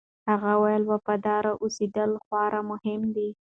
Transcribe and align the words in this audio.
هغه 0.29 0.51
وویل، 0.57 0.83
وفادار 0.91 1.45
اوسېدل 1.63 2.11
خورا 2.23 2.61
مهم 2.71 3.01
دي. 3.15 3.29